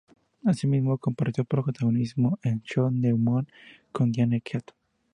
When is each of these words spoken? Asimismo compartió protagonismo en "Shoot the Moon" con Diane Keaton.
Asimismo 0.43 0.97
compartió 0.97 1.45
protagonismo 1.45 2.39
en 2.41 2.63
"Shoot 2.63 2.91
the 3.03 3.13
Moon" 3.13 3.47
con 3.91 4.11
Diane 4.11 4.41
Keaton. 4.41 4.75